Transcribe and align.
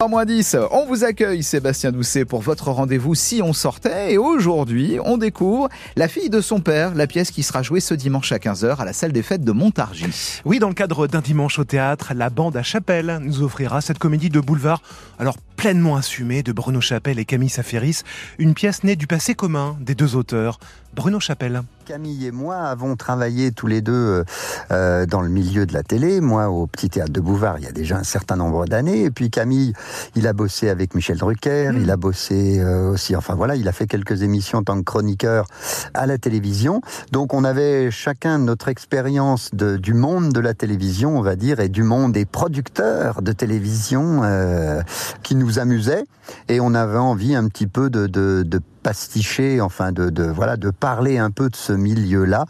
En 0.00 0.08
moins 0.08 0.24
10, 0.24 0.56
on 0.70 0.86
vous 0.86 1.02
accueille 1.02 1.42
Sébastien 1.42 1.90
Doucet 1.90 2.24
pour 2.24 2.40
votre 2.40 2.70
rendez-vous 2.70 3.16
Si 3.16 3.42
on 3.42 3.52
sortait 3.52 4.12
et 4.12 4.16
aujourd'hui 4.16 4.98
on 5.04 5.18
découvre 5.18 5.68
La 5.96 6.06
fille 6.06 6.30
de 6.30 6.40
son 6.40 6.60
père, 6.60 6.94
la 6.94 7.08
pièce 7.08 7.32
qui 7.32 7.42
sera 7.42 7.64
jouée 7.64 7.80
ce 7.80 7.94
dimanche 7.94 8.30
à 8.30 8.36
15h 8.36 8.76
à 8.76 8.84
la 8.84 8.92
salle 8.92 9.10
des 9.10 9.24
fêtes 9.24 9.42
de 9.42 9.50
Montargis. 9.50 10.40
Oui, 10.44 10.60
dans 10.60 10.68
le 10.68 10.74
cadre 10.74 11.08
d'un 11.08 11.20
dimanche 11.20 11.58
au 11.58 11.64
théâtre, 11.64 12.12
la 12.14 12.30
bande 12.30 12.56
à 12.56 12.62
Chapelle 12.62 13.18
nous 13.22 13.42
offrira 13.42 13.80
cette 13.80 13.98
comédie 13.98 14.30
de 14.30 14.38
boulevard, 14.38 14.82
alors 15.18 15.36
pleinement 15.56 15.96
assumée 15.96 16.44
de 16.44 16.52
Bruno 16.52 16.80
Chapelle 16.80 17.18
et 17.18 17.24
Camille 17.24 17.48
Safiris, 17.48 18.04
une 18.38 18.54
pièce 18.54 18.84
née 18.84 18.94
du 18.94 19.08
passé 19.08 19.34
commun 19.34 19.76
des 19.80 19.96
deux 19.96 20.14
auteurs. 20.14 20.60
Bruno 20.94 21.18
Chapelle. 21.18 21.62
Camille 21.88 22.26
et 22.26 22.32
moi 22.32 22.56
avons 22.56 22.96
travaillé 22.96 23.50
tous 23.50 23.66
les 23.66 23.80
deux 23.80 24.22
euh, 24.70 25.06
dans 25.06 25.22
le 25.22 25.30
milieu 25.30 25.64
de 25.64 25.72
la 25.72 25.82
télé. 25.82 26.20
Moi, 26.20 26.50
au 26.50 26.66
Petit 26.66 26.90
Théâtre 26.90 27.14
de 27.14 27.20
Bouvard, 27.22 27.58
il 27.58 27.64
y 27.64 27.66
a 27.66 27.72
déjà 27.72 27.96
un 27.96 28.02
certain 28.02 28.36
nombre 28.36 28.66
d'années. 28.66 29.04
Et 29.04 29.10
puis 29.10 29.30
Camille, 29.30 29.72
il 30.14 30.26
a 30.26 30.34
bossé 30.34 30.68
avec 30.68 30.94
Michel 30.94 31.16
Drucker, 31.16 31.70
il 31.74 31.90
a 31.90 31.96
bossé 31.96 32.60
euh, 32.60 32.90
aussi, 32.90 33.16
enfin 33.16 33.34
voilà, 33.34 33.56
il 33.56 33.66
a 33.68 33.72
fait 33.72 33.86
quelques 33.86 34.20
émissions 34.20 34.58
en 34.58 34.64
tant 34.64 34.76
que 34.76 34.82
chroniqueur 34.82 35.46
à 35.94 36.04
la 36.04 36.18
télévision. 36.18 36.82
Donc 37.10 37.32
on 37.32 37.42
avait 37.42 37.90
chacun 37.90 38.36
notre 38.36 38.68
expérience 38.68 39.54
du 39.54 39.94
monde 39.94 40.30
de 40.30 40.40
la 40.40 40.52
télévision, 40.52 41.16
on 41.16 41.22
va 41.22 41.36
dire, 41.36 41.58
et 41.58 41.70
du 41.70 41.84
monde 41.84 42.12
des 42.12 42.26
producteurs 42.26 43.22
de 43.22 43.32
télévision 43.32 44.20
euh, 44.24 44.82
qui 45.22 45.36
nous 45.36 45.58
amusaient. 45.58 46.04
Et 46.48 46.60
on 46.60 46.74
avait 46.74 46.98
envie 46.98 47.34
un 47.34 47.48
petit 47.48 47.66
peu 47.66 47.88
de, 47.88 48.06
de, 48.06 48.42
de 48.42 48.60
pasticher, 48.88 49.60
enfin 49.60 49.92
de, 49.92 50.08
de, 50.08 50.22
voilà, 50.22 50.56
de 50.56 50.70
parler 50.70 51.18
un 51.18 51.30
peu 51.30 51.50
de 51.50 51.56
ce 51.56 51.74
milieu-là 51.74 52.46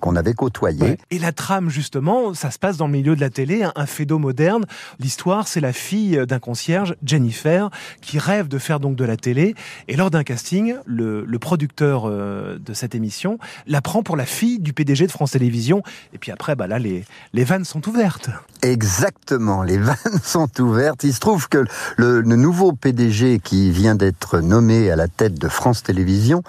qu'on 0.00 0.16
avait 0.16 0.32
côtoyé. 0.32 0.96
Et 1.10 1.18
la 1.18 1.32
trame 1.32 1.68
justement, 1.68 2.32
ça 2.32 2.50
se 2.50 2.58
passe 2.58 2.78
dans 2.78 2.86
le 2.86 2.92
milieu 2.92 3.14
de 3.14 3.20
la 3.20 3.28
télé, 3.28 3.62
un, 3.62 3.74
un 3.76 4.18
moderne. 4.18 4.64
L'histoire, 5.00 5.46
c'est 5.46 5.60
la 5.60 5.74
fille 5.74 6.18
d'un 6.26 6.38
concierge, 6.38 6.96
Jennifer, 7.04 7.68
qui 8.00 8.18
rêve 8.18 8.48
de 8.48 8.56
faire 8.56 8.80
donc 8.80 8.96
de 8.96 9.04
la 9.04 9.18
télé. 9.18 9.54
Et 9.86 9.96
lors 9.96 10.10
d'un 10.10 10.24
casting, 10.24 10.76
le, 10.86 11.26
le 11.26 11.38
producteur 11.38 12.04
euh, 12.06 12.58
de 12.58 12.72
cette 12.72 12.94
émission 12.94 13.38
la 13.66 13.82
prend 13.82 14.02
pour 14.02 14.16
la 14.16 14.24
fille 14.24 14.60
du 14.60 14.72
PDG 14.72 15.06
de 15.06 15.12
France 15.12 15.32
Télévisions. 15.32 15.82
Et 16.14 16.18
puis 16.18 16.32
après, 16.32 16.56
bah 16.56 16.68
là, 16.68 16.78
les, 16.78 17.04
les 17.34 17.44
vannes 17.44 17.66
sont 17.66 17.86
ouvertes. 17.86 18.30
Exactement, 18.62 19.62
les 19.62 19.76
vannes 19.90 20.20
sont 20.24 20.48
ouvertes. 20.58 21.04
Il 21.04 21.12
se 21.12 21.20
trouve 21.20 21.50
que 21.50 21.66
le, 21.98 22.22
le 22.22 22.36
nouveau 22.36 22.72
PDG 22.72 23.40
qui 23.40 23.70
vient 23.70 23.94
d'être 23.94 24.40
nommé 24.40 24.90
à 24.90 24.96
la 24.96 25.06
tête 25.06 25.38
de 25.38 25.48
France 25.48 25.81
Télévisions 25.82 26.42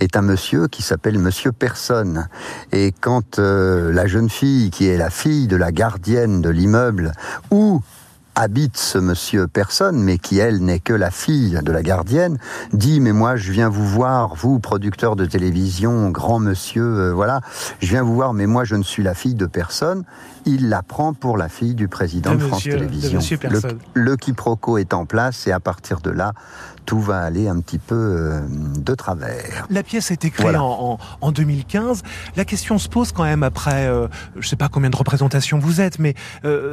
est 0.00 0.16
un 0.16 0.22
monsieur 0.22 0.68
qui 0.68 0.82
s'appelle 0.82 1.18
Monsieur 1.18 1.52
Personne. 1.52 2.28
Et 2.72 2.92
quand 2.92 3.38
euh, 3.38 3.92
la 3.92 4.06
jeune 4.06 4.28
fille, 4.28 4.70
qui 4.70 4.88
est 4.88 4.96
la 4.96 5.10
fille 5.10 5.46
de 5.46 5.56
la 5.56 5.72
gardienne 5.72 6.42
de 6.42 6.50
l'immeuble, 6.50 7.12
où 7.50 7.82
habite 8.38 8.76
ce 8.76 8.98
monsieur 8.98 9.48
personne, 9.48 10.00
mais 10.00 10.16
qui 10.18 10.38
elle 10.38 10.60
n'est 10.60 10.78
que 10.78 10.92
la 10.92 11.10
fille 11.10 11.58
de 11.60 11.72
la 11.72 11.82
gardienne, 11.82 12.38
dit 12.72 13.00
mais 13.00 13.12
moi 13.12 13.34
je 13.34 13.50
viens 13.50 13.68
vous 13.68 13.86
voir, 13.86 14.36
vous 14.36 14.60
producteur 14.60 15.16
de 15.16 15.26
télévision, 15.26 16.10
grand 16.10 16.38
monsieur, 16.38 16.84
euh, 16.84 17.12
voilà, 17.12 17.40
je 17.80 17.88
viens 17.88 18.04
vous 18.04 18.14
voir, 18.14 18.34
mais 18.34 18.46
moi 18.46 18.62
je 18.62 18.76
ne 18.76 18.84
suis 18.84 19.02
la 19.02 19.14
fille 19.14 19.34
de 19.34 19.46
personne. 19.46 20.04
Il 20.46 20.70
la 20.70 20.82
prend 20.82 21.12
pour 21.12 21.36
la 21.36 21.48
fille 21.48 21.74
du 21.74 21.88
président 21.88 22.34
de, 22.34 22.38
France 22.38 22.62
Télévisions. 22.62 23.20
le, 23.50 23.60
le 23.92 24.16
quiproquo 24.16 24.78
est 24.78 24.94
en 24.94 25.04
place 25.04 25.46
et 25.46 25.52
à 25.52 25.60
partir 25.60 26.00
de 26.00 26.10
là, 26.10 26.32
tout 26.86 27.00
va 27.00 27.20
aller 27.20 27.48
un 27.48 27.60
petit 27.60 27.78
peu 27.78 27.94
euh, 27.94 28.40
de 28.78 28.94
travers. 28.94 29.66
La 29.68 29.82
pièce 29.82 30.10
a 30.10 30.14
été 30.14 30.30
créée 30.30 30.56
en, 30.56 30.98
en, 31.20 31.32
2015. 31.32 32.02
La 32.36 32.46
question 32.46 32.78
se 32.78 32.88
pose 32.88 33.12
quand 33.12 33.24
même 33.24 33.42
après, 33.42 33.88
euh, 33.88 34.06
je 34.38 34.48
sais 34.48 34.56
pas 34.56 34.70
combien 34.70 34.88
de 34.88 34.96
représentations 34.96 35.58
vous 35.58 35.82
êtes, 35.82 35.98
mais 35.98 36.14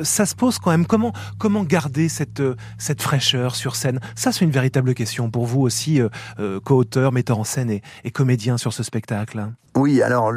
ça 0.03 0.25
se 0.25 0.35
pose 0.35 0.57
quand 0.59 0.71
même. 0.71 0.85
Comment 0.85 1.11
comment 1.37 1.54
garder 1.63 2.09
cette 2.09 2.39
euh, 2.39 2.55
cette 2.77 3.01
fraîcheur 3.01 3.55
sur 3.55 3.75
scène? 3.75 3.99
Ça, 4.15 4.31
c'est 4.31 4.45
une 4.45 4.51
véritable 4.51 4.93
question 4.93 5.29
pour 5.29 5.45
vous 5.45 5.61
aussi, 5.61 6.01
euh, 6.01 6.59
co-auteur, 6.63 7.11
metteur 7.11 7.39
en 7.39 7.43
scène 7.43 7.69
et, 7.69 8.11
comédien 8.11 8.57
sur 8.57 8.71
ce 8.73 8.83
spectacle. 8.83 9.47
Oui, 9.75 10.01
alors 10.01 10.31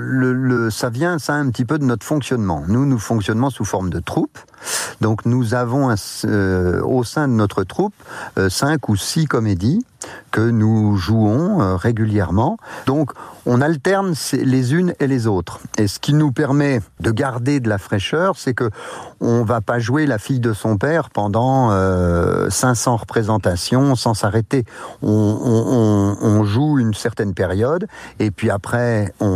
ça 0.71 0.91
vient 0.91 1.19
ça 1.19 1.35
un 1.35 1.49
petit 1.51 1.65
peu 1.65 1.79
de 1.79 1.85
notre 1.85 2.05
fonctionnement. 2.05 2.65
Nous, 2.67 2.87
nous 2.87 2.99
fonctionnons 2.99 3.51
sous 3.51 3.65
forme 3.65 3.89
de 3.89 4.01
troupe. 4.01 4.39
Donc 5.01 5.25
nous 5.27 5.55
avons 5.55 5.91
un, 5.91 6.81
au 6.83 7.05
sein 7.05 7.29
de 7.29 7.35
notre 7.35 7.63
troupe 7.63 7.95
cinq 8.49 8.89
ou 8.89 8.97
six 8.97 9.27
comédies 9.27 9.85
que 10.31 10.41
nous 10.41 10.97
jouons 10.97 11.61
euh, 11.61 11.77
régulièrement. 11.77 12.59
Donc 12.87 13.13
on 13.47 13.61
alterne 13.61 14.15
les 14.33 14.75
unes 14.75 14.93
et 15.01 15.07
les 15.07 15.27
autres. 15.27 15.61
Et 15.79 15.89
ce 15.89 15.99
qui 15.99 16.13
nous 16.13 16.33
permet 16.33 16.81
de 17.01 17.11
garder 17.11 17.61
de 17.61 17.69
la 17.69 17.79
fraîcheur, 17.79 18.37
c'est 18.37 18.53
que 18.53 18.71
on 19.21 19.43
va 19.43 19.61
pas 19.61 19.79
jouer 19.79 20.07
la 20.07 20.19
fille 20.19 20.39
de 20.39 20.53
son 20.53 20.77
père 20.77 21.11
pendant 21.11 21.71
euh, 21.71 22.51
500 22.51 22.97
représentations 22.97 23.97
sans 23.97 24.15
s'arrêter. 24.15 24.65
On, 25.03 25.09
on, 25.09 26.17
on, 26.21 26.45
joue 26.45 26.79
une 26.79 26.95
certaine 26.95 27.35
période 27.35 27.87
et 28.21 28.31
puis 28.31 28.51
après 28.51 29.13
on, 29.21 29.27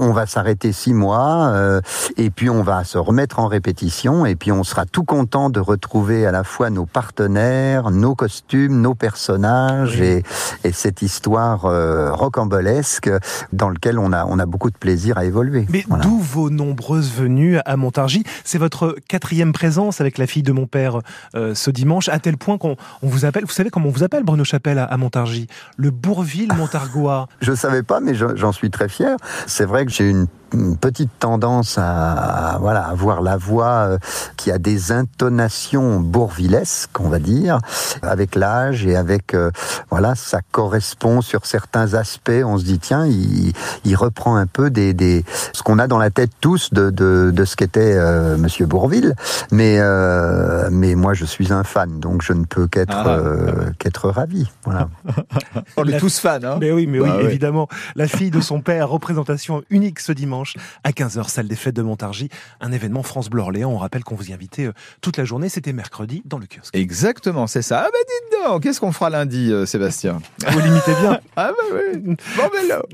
on 0.00 0.12
va 0.12 0.26
s'arrêter 0.26 0.72
six 0.72 0.92
mois 0.92 1.50
euh, 1.52 1.80
et 2.16 2.30
puis 2.30 2.50
on 2.50 2.62
va 2.62 2.84
se 2.84 2.98
remettre 2.98 3.38
en 3.38 3.46
répétition 3.46 4.26
et 4.26 4.34
puis 4.34 4.50
on 4.50 4.64
sera 4.64 4.86
tout 4.86 5.04
content 5.04 5.50
de 5.50 5.60
retrouver 5.60 6.26
à 6.26 6.32
la 6.32 6.44
fois 6.44 6.70
nos 6.70 6.86
partenaires, 6.86 7.90
nos 7.90 8.14
costumes, 8.14 8.80
nos 8.80 8.94
personnages 8.94 10.00
et, 10.00 10.17
et 10.64 10.72
cette 10.72 11.02
histoire 11.02 11.64
euh, 11.64 12.12
rocambolesque 12.12 13.10
dans 13.52 13.68
lequel 13.68 13.98
on 13.98 14.12
a, 14.12 14.24
on 14.26 14.38
a 14.38 14.46
beaucoup 14.46 14.70
de 14.70 14.76
plaisir 14.76 15.18
à 15.18 15.24
évoluer. 15.24 15.66
Mais 15.70 15.84
d'où 16.02 16.18
vos 16.18 16.50
nombreuses 16.50 17.12
venues 17.12 17.58
à 17.64 17.76
Montargis? 17.76 18.24
C'est 18.44 18.58
votre 18.58 18.96
quatrième 19.08 19.52
présence 19.52 20.00
avec 20.00 20.18
la 20.18 20.26
fille 20.26 20.42
de 20.42 20.52
mon 20.52 20.66
père 20.66 21.00
euh, 21.34 21.54
ce 21.54 21.70
dimanche, 21.70 22.08
à 22.08 22.18
tel 22.18 22.36
point 22.36 22.58
qu'on 22.58 22.76
on 23.02 23.08
vous 23.08 23.24
appelle, 23.24 23.44
vous 23.44 23.52
savez 23.52 23.70
comment 23.70 23.88
on 23.88 23.92
vous 23.92 24.02
appelle 24.02 24.24
Bruno 24.24 24.44
Chapelle 24.44 24.78
à, 24.78 24.84
à 24.84 24.96
Montargis? 24.96 25.46
Le 25.76 25.90
Bourville 25.90 26.52
Montargois. 26.54 27.28
Je 27.40 27.54
savais 27.54 27.82
pas, 27.82 28.00
mais 28.00 28.14
j'en 28.14 28.52
suis 28.52 28.70
très 28.70 28.88
fier. 28.88 29.16
C'est 29.46 29.64
vrai 29.64 29.86
que 29.86 29.92
j'ai 29.92 30.08
une 30.08 30.26
une 30.52 30.76
petite 30.76 31.10
tendance 31.18 31.78
à, 31.78 32.12
à, 32.54 32.58
voilà 32.58 32.82
avoir 32.82 33.22
la 33.22 33.36
voix 33.36 33.66
euh, 33.66 33.98
qui 34.36 34.50
a 34.50 34.58
des 34.58 34.92
intonations 34.92 36.00
bourvilesques, 36.00 37.00
on 37.00 37.08
va 37.08 37.18
dire, 37.18 37.58
avec 38.02 38.34
l'âge 38.34 38.86
et 38.86 38.96
avec 38.96 39.34
euh, 39.34 39.50
voilà 39.90 40.14
ça 40.14 40.40
correspond 40.52 41.20
sur 41.20 41.46
certains 41.46 41.94
aspects. 41.94 42.30
On 42.44 42.58
se 42.58 42.64
dit 42.64 42.78
tiens, 42.78 43.06
il, 43.06 43.52
il 43.84 43.96
reprend 43.96 44.36
un 44.36 44.46
peu 44.46 44.70
des, 44.70 44.94
des 44.94 45.24
ce 45.52 45.62
qu'on 45.62 45.78
a 45.78 45.86
dans 45.86 45.98
la 45.98 46.10
tête 46.10 46.30
tous 46.40 46.72
de, 46.72 46.90
de, 46.90 47.30
de 47.34 47.44
ce 47.44 47.56
qu'était 47.56 47.94
euh, 47.96 48.36
Monsieur 48.36 48.66
Bourville, 48.66 49.14
mais 49.52 49.76
euh, 49.78 50.68
mais 50.70 50.94
moi 50.94 51.14
je 51.14 51.24
suis 51.24 51.52
un 51.52 51.64
fan, 51.64 52.00
donc 52.00 52.22
je 52.22 52.32
ne 52.32 52.44
peux 52.44 52.66
qu'être 52.66 52.96
ah, 52.96 53.08
euh, 53.08 53.70
qu'être 53.78 54.08
ravi. 54.08 54.50
Voilà. 54.64 54.88
On 55.76 55.86
est 55.86 55.98
tous 55.98 56.18
fans, 56.18 56.38
hein 56.42 56.58
Mais 56.60 56.72
oui, 56.72 56.86
mais 56.86 57.00
oui, 57.00 57.08
bah, 57.08 57.22
évidemment. 57.22 57.68
La 57.96 58.08
fille 58.08 58.30
de 58.30 58.40
son 58.40 58.60
père, 58.60 58.88
représentation 58.88 59.62
unique 59.70 60.00
ce 60.00 60.12
dimanche 60.12 60.37
à 60.84 60.90
15h, 60.90 61.28
salle 61.28 61.48
des 61.48 61.56
fêtes 61.56 61.76
de 61.76 61.82
Montargis, 61.82 62.28
un 62.60 62.72
événement 62.72 63.02
France 63.02 63.30
Bleu 63.30 63.42
Orléans. 63.42 63.70
On 63.70 63.78
rappelle 63.78 64.04
qu'on 64.04 64.14
vous 64.14 64.30
y 64.30 64.32
invitait 64.32 64.66
euh, 64.66 64.72
toute 65.00 65.16
la 65.16 65.24
journée, 65.24 65.48
c'était 65.48 65.72
mercredi 65.72 66.22
dans 66.24 66.38
le 66.38 66.46
kiosque. 66.46 66.74
Exactement, 66.74 67.46
c'est 67.46 67.62
ça. 67.62 67.84
Ah 67.86 67.90
bah 67.90 67.98
dites 68.06 68.42
donc, 68.44 68.62
qu'est-ce 68.62 68.80
qu'on 68.80 68.92
fera 68.92 69.10
lundi, 69.10 69.52
euh, 69.52 69.66
Sébastien 69.66 70.20
Vous 70.46 70.60
limitez 70.60 70.94
bien. 71.00 71.20
ah 71.36 71.52
bah 71.52 71.76
oui. 71.92 71.98
Bon. 71.98 72.16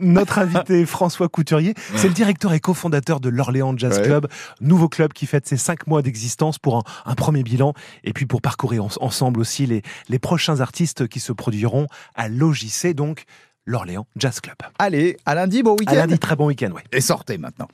Notre 0.00 0.38
invité 0.38 0.87
François 0.87 1.28
Couturier, 1.28 1.75
c'est 1.97 2.09
le 2.09 2.15
directeur 2.15 2.53
et 2.53 2.60
cofondateur 2.60 3.21
de 3.21 3.28
l'Orléans 3.28 3.76
Jazz 3.76 4.00
Club, 4.03 4.28
nouveau 4.61 4.88
club 4.88 5.12
qui 5.12 5.26
fête 5.26 5.47
ses 5.47 5.56
cinq 5.56 5.87
mois 5.87 6.03
d'existence 6.03 6.59
pour 6.59 6.76
un, 6.76 6.82
un, 7.06 7.15
premier 7.15 7.43
bilan 7.43 7.75
et 8.05 8.12
puis 8.12 8.26
pour 8.26 8.43
parcourir 8.43 8.84
ensemble 9.00 9.41
aussi 9.41 9.66
les, 9.66 9.82
les 10.09 10.19
prochains 10.19 10.61
artistes 10.61 11.09
qui 11.09 11.21
se 11.21 11.32
produiront 11.32 11.87
à 12.15 12.28
l'OJC, 12.28 12.94
donc 12.94 13.25
l'Orléans 13.67 14.07
Jazz 14.17 14.41
Club. 14.41 14.57
Allez, 14.79 15.17
à 15.27 15.35
lundi, 15.35 15.63
bon 15.63 15.77
week-end. 15.79 15.93
À 15.93 15.97
lundi, 15.97 16.19
très 16.19 16.37
bon 16.37 16.47
week-end, 16.47 16.71
oui. 16.75 16.83
Et 16.93 17.01
sortez 17.01 17.39
maintenant. 17.39 17.69